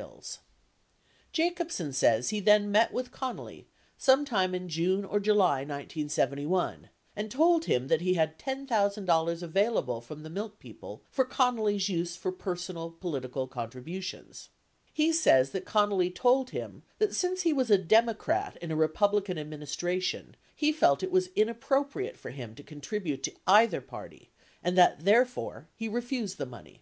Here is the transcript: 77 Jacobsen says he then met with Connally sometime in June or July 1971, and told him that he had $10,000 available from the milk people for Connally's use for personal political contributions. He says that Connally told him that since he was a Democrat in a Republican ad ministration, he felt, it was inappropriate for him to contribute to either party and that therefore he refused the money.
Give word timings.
77 0.00 0.42
Jacobsen 1.30 1.92
says 1.92 2.30
he 2.30 2.40
then 2.40 2.72
met 2.72 2.90
with 2.90 3.12
Connally 3.12 3.66
sometime 3.98 4.54
in 4.54 4.66
June 4.66 5.04
or 5.04 5.20
July 5.20 5.58
1971, 5.58 6.88
and 7.14 7.30
told 7.30 7.66
him 7.66 7.88
that 7.88 8.00
he 8.00 8.14
had 8.14 8.38
$10,000 8.38 9.42
available 9.42 10.00
from 10.00 10.22
the 10.22 10.30
milk 10.30 10.58
people 10.58 11.02
for 11.10 11.26
Connally's 11.26 11.90
use 11.90 12.16
for 12.16 12.32
personal 12.32 12.90
political 12.92 13.46
contributions. 13.46 14.48
He 14.90 15.12
says 15.12 15.50
that 15.50 15.66
Connally 15.66 16.08
told 16.14 16.48
him 16.48 16.82
that 16.96 17.14
since 17.14 17.42
he 17.42 17.52
was 17.52 17.70
a 17.70 17.76
Democrat 17.76 18.56
in 18.62 18.70
a 18.70 18.76
Republican 18.76 19.36
ad 19.36 19.50
ministration, 19.50 20.34
he 20.56 20.72
felt, 20.72 21.02
it 21.02 21.12
was 21.12 21.26
inappropriate 21.36 22.16
for 22.16 22.30
him 22.30 22.54
to 22.54 22.62
contribute 22.62 23.22
to 23.24 23.34
either 23.46 23.82
party 23.82 24.30
and 24.64 24.78
that 24.78 25.04
therefore 25.04 25.68
he 25.74 25.90
refused 25.90 26.38
the 26.38 26.46
money. 26.46 26.80